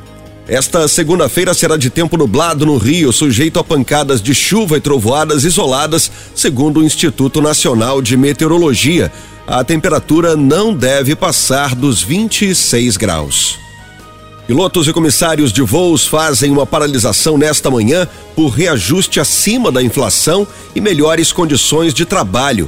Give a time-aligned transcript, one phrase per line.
[0.49, 5.43] Esta segunda-feira será de tempo nublado no Rio, sujeito a pancadas de chuva e trovoadas
[5.43, 9.11] isoladas, segundo o Instituto Nacional de Meteorologia.
[9.45, 13.59] A temperatura não deve passar dos 26 graus.
[14.47, 20.47] Pilotos e comissários de voos fazem uma paralisação nesta manhã por reajuste acima da inflação
[20.75, 22.67] e melhores condições de trabalho.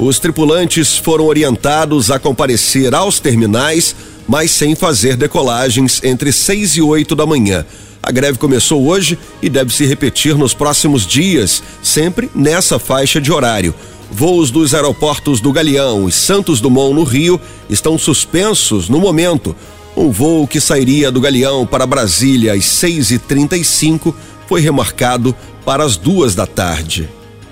[0.00, 3.94] Os tripulantes foram orientados a comparecer aos terminais
[4.30, 7.66] mas sem fazer decolagens entre 6 e 8 da manhã.
[8.00, 13.32] A greve começou hoje e deve se repetir nos próximos dias, sempre nessa faixa de
[13.32, 13.74] horário.
[14.08, 19.54] Voos dos aeroportos do Galeão e Santos Dumont no Rio estão suspensos no momento.
[19.96, 24.14] Um voo que sairia do Galeão para Brasília às 6h35
[24.46, 25.34] foi remarcado
[25.64, 27.08] para as duas da tarde.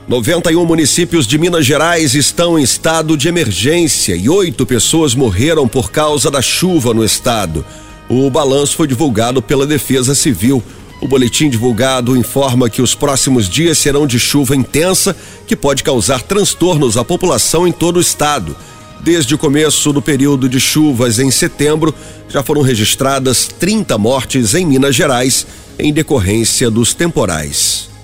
[0.09, 5.91] 91 municípios de Minas Gerais estão em estado de emergência e oito pessoas morreram por
[5.91, 7.63] causa da chuva no estado.
[8.09, 10.63] O balanço foi divulgado pela Defesa Civil.
[11.03, 15.15] O boletim divulgado informa que os próximos dias serão de chuva intensa,
[15.47, 18.57] que pode causar transtornos à população em todo o estado.
[19.03, 21.95] Desde o começo do período de chuvas em setembro,
[22.31, 25.47] já foram registradas 30 mortes em Minas Gerais
[25.79, 27.98] em decorrência dos temporais.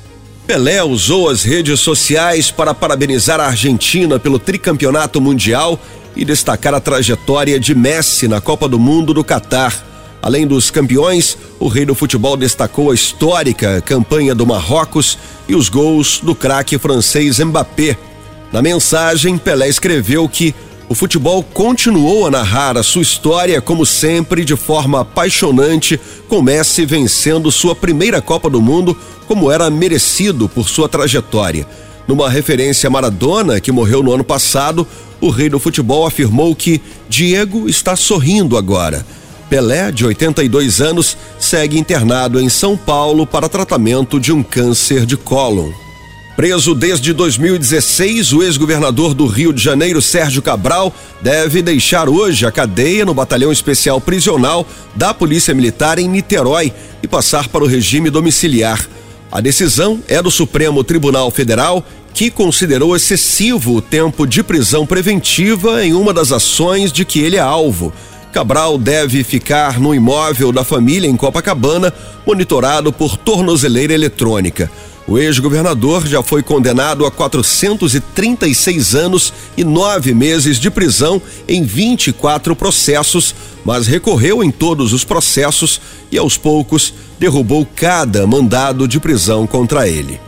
[0.46, 5.80] Pelé usou as redes sociais para parabenizar a Argentina pelo tricampeonato mundial
[6.14, 9.74] e destacar a trajetória de Messi na Copa do Mundo do Catar.
[10.20, 15.18] Além dos campeões, o rei do futebol destacou a histórica campanha do Marrocos
[15.48, 17.96] e os gols do craque francês Mbappé.
[18.52, 20.54] Na mensagem, Pelé escreveu que
[20.94, 26.86] o futebol continuou a narrar a sua história, como sempre, de forma apaixonante, com Messi
[26.86, 28.96] vencendo sua primeira Copa do Mundo,
[29.26, 31.66] como era merecido por sua trajetória.
[32.06, 34.86] Numa referência a Maradona, que morreu no ano passado,
[35.20, 39.04] o rei do futebol afirmou que Diego está sorrindo agora.
[39.50, 45.16] Pelé, de 82 anos, segue internado em São Paulo para tratamento de um câncer de
[45.16, 45.72] cólon.
[46.36, 52.50] Preso desde 2016, o ex-governador do Rio de Janeiro, Sérgio Cabral, deve deixar hoje a
[52.50, 58.10] cadeia no Batalhão Especial Prisional da Polícia Militar em Niterói e passar para o regime
[58.10, 58.84] domiciliar.
[59.30, 65.84] A decisão é do Supremo Tribunal Federal, que considerou excessivo o tempo de prisão preventiva
[65.84, 67.92] em uma das ações de que ele é alvo.
[68.32, 71.94] Cabral deve ficar no imóvel da família em Copacabana,
[72.26, 74.68] monitorado por tornozeleira eletrônica.
[75.06, 82.56] O ex-governador já foi condenado a 436 anos e nove meses de prisão em 24
[82.56, 83.34] processos,
[83.64, 85.78] mas recorreu em todos os processos
[86.10, 90.18] e, aos poucos, derrubou cada mandado de prisão contra ele.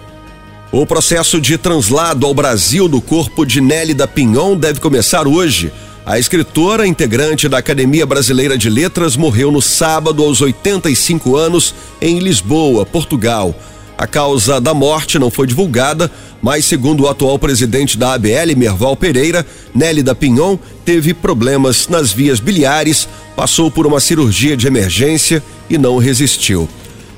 [0.70, 5.72] O processo de translado ao Brasil do corpo de Nélida Pinhon deve começar hoje.
[6.04, 12.18] A escritora, integrante da Academia Brasileira de Letras, morreu no sábado aos 85 anos em
[12.18, 13.54] Lisboa, Portugal.
[13.98, 16.10] A causa da morte não foi divulgada,
[16.42, 22.38] mas segundo o atual presidente da ABL, Merval Pereira, Nélida Pinhon teve problemas nas vias
[22.38, 26.68] biliares, passou por uma cirurgia de emergência e não resistiu.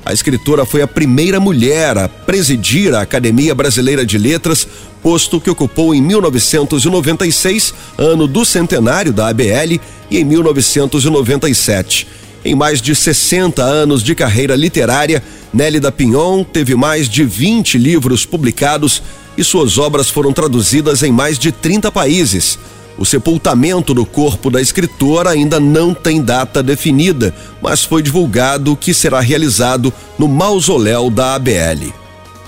[0.05, 4.65] A escritora foi a primeira mulher a presidir a Academia Brasileira de Letras,
[5.03, 9.79] posto que ocupou em 1996, ano do centenário da ABL,
[10.09, 12.07] e em 1997.
[12.49, 15.21] Em mais de 60 anos de carreira literária,
[15.53, 19.03] Nélida Pinhon teve mais de 20 livros publicados
[19.37, 22.57] e suas obras foram traduzidas em mais de 30 países.
[22.97, 28.95] O sepultamento do corpo da escritora ainda não tem data definida, mas foi divulgado que
[28.95, 31.93] será realizado no mausoléu da ABL.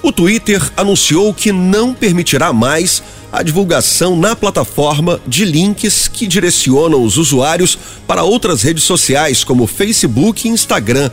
[0.03, 7.03] O Twitter anunciou que não permitirá mais a divulgação na plataforma de links que direcionam
[7.03, 7.77] os usuários
[8.07, 11.11] para outras redes sociais como Facebook e Instagram.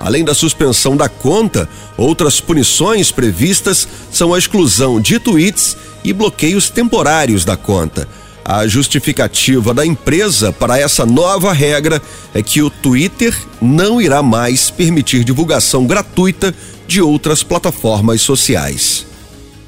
[0.00, 6.70] Além da suspensão da conta, outras punições previstas são a exclusão de tweets e bloqueios
[6.70, 8.06] temporários da conta.
[8.50, 12.00] A justificativa da empresa para essa nova regra
[12.32, 16.54] é que o Twitter não irá mais permitir divulgação gratuita
[16.86, 19.04] de outras plataformas sociais.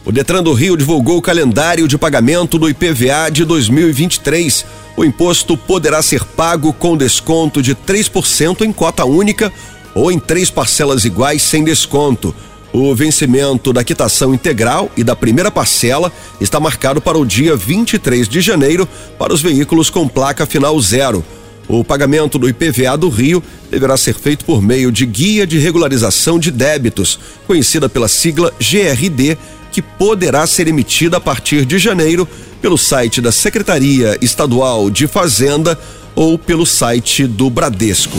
[0.03, 4.65] O Detran do Rio divulgou o calendário de pagamento do IPVA de 2023.
[4.97, 9.53] O imposto poderá ser pago com desconto de 3% em cota única
[9.94, 12.35] ou em três parcelas iguais sem desconto.
[12.72, 18.28] O vencimento da quitação integral e da primeira parcela está marcado para o dia 23
[18.28, 18.88] de janeiro
[19.19, 21.25] para os veículos com placa final zero.
[21.69, 26.38] O pagamento do IPVA do Rio deverá ser feito por meio de Guia de Regularização
[26.38, 29.37] de Débitos, conhecida pela sigla GRD,
[29.72, 32.28] que poderá ser emitida a partir de janeiro
[32.61, 35.78] pelo site da Secretaria Estadual de Fazenda
[36.14, 38.19] ou pelo site do Bradesco.